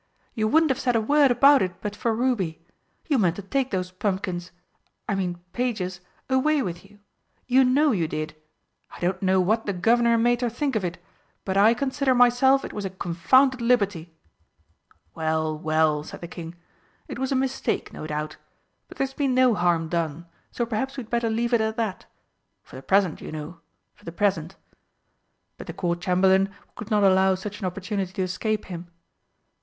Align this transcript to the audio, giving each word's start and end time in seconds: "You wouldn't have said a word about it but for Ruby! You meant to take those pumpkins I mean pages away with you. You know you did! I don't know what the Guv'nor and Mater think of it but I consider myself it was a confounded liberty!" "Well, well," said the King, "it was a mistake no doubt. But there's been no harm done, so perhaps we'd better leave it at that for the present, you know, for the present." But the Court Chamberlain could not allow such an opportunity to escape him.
"You 0.33 0.47
wouldn't 0.47 0.71
have 0.71 0.79
said 0.79 0.95
a 0.95 0.99
word 0.99 1.29
about 1.29 1.61
it 1.61 1.79
but 1.79 1.95
for 1.95 2.11
Ruby! 2.15 2.65
You 3.07 3.19
meant 3.19 3.35
to 3.35 3.43
take 3.43 3.69
those 3.69 3.91
pumpkins 3.91 4.49
I 5.07 5.13
mean 5.13 5.39
pages 5.53 6.01
away 6.27 6.63
with 6.63 6.83
you. 6.83 6.97
You 7.45 7.63
know 7.63 7.91
you 7.91 8.07
did! 8.07 8.35
I 8.89 8.99
don't 8.99 9.21
know 9.21 9.39
what 9.39 9.67
the 9.67 9.73
Guv'nor 9.73 10.15
and 10.15 10.23
Mater 10.23 10.49
think 10.49 10.75
of 10.75 10.83
it 10.83 10.97
but 11.45 11.55
I 11.55 11.75
consider 11.75 12.15
myself 12.15 12.65
it 12.65 12.73
was 12.73 12.83
a 12.83 12.89
confounded 12.89 13.61
liberty!" 13.61 14.15
"Well, 15.13 15.55
well," 15.55 16.03
said 16.03 16.21
the 16.21 16.27
King, 16.27 16.55
"it 17.07 17.19
was 17.19 17.31
a 17.31 17.35
mistake 17.35 17.93
no 17.93 18.07
doubt. 18.07 18.37
But 18.87 18.97
there's 18.97 19.13
been 19.13 19.35
no 19.35 19.53
harm 19.53 19.87
done, 19.87 20.25
so 20.49 20.65
perhaps 20.65 20.97
we'd 20.97 21.11
better 21.11 21.29
leave 21.29 21.53
it 21.53 21.61
at 21.61 21.77
that 21.77 22.07
for 22.63 22.75
the 22.75 22.81
present, 22.81 23.21
you 23.21 23.31
know, 23.31 23.59
for 23.93 24.03
the 24.05 24.11
present." 24.11 24.55
But 25.59 25.67
the 25.67 25.73
Court 25.73 26.01
Chamberlain 26.01 26.51
could 26.75 26.89
not 26.89 27.03
allow 27.03 27.35
such 27.35 27.59
an 27.59 27.67
opportunity 27.67 28.13
to 28.13 28.23
escape 28.23 28.65
him. 28.65 28.87